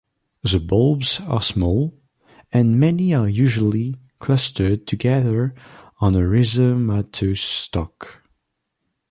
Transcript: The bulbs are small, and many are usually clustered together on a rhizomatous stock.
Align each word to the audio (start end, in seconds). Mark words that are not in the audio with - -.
The 0.41 0.59
bulbs 0.59 1.21
are 1.27 1.43
small, 1.43 1.95
and 2.51 2.79
many 2.79 3.13
are 3.13 3.29
usually 3.29 3.97
clustered 4.17 4.87
together 4.87 5.53
on 5.99 6.15
a 6.15 6.27
rhizomatous 6.27 7.37
stock. 7.37 8.23